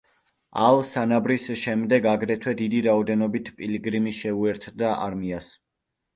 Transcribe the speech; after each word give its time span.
ალ-სანაბრის 0.67 1.45
შემდეგ, 1.63 2.07
აგრეთვე 2.13 2.55
დიდი 2.63 2.81
რაოდენობით 2.87 3.53
პილიგრიმი 3.61 4.17
შეუერთდა 4.23 4.97
არმიას. 5.07 5.55